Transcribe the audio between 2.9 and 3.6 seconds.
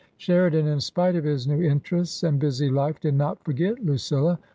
did not